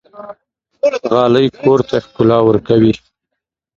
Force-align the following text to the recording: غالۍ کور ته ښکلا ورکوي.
غالۍ 1.11 1.47
کور 1.61 1.79
ته 1.89 1.95
ښکلا 2.05 2.37
ورکوي. 2.47 2.93